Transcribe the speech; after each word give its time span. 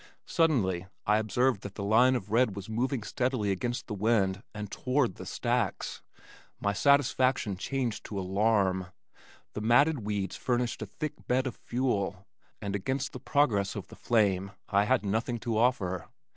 Suddenly 0.25 0.87
I 1.05 1.19
observed 1.19 1.61
that 1.61 1.75
the 1.75 1.83
line 1.83 2.15
of 2.15 2.31
red 2.31 2.55
was 2.55 2.67
moving 2.67 3.03
steadily 3.03 3.51
against 3.51 3.85
the 3.85 3.93
wind 3.93 4.41
and 4.51 4.71
toward 4.71 5.13
the 5.13 5.27
stacks. 5.27 6.01
My 6.59 6.73
satisfaction 6.73 7.55
changed 7.55 8.03
to 8.05 8.19
alarm. 8.19 8.87
The 9.53 9.61
matted 9.61 9.99
weeds 10.03 10.35
furnished 10.37 10.81
a 10.81 10.87
thick 10.87 11.27
bed 11.27 11.45
of 11.45 11.55
fuel, 11.55 12.25
and 12.59 12.75
against 12.75 13.13
the 13.13 13.19
progress 13.19 13.75
of 13.75 13.89
the 13.89 13.95
flame 13.95 14.53
I 14.69 14.85
had 14.85 15.05
nothing 15.05 15.37
to 15.41 15.55
offer. 15.59 16.07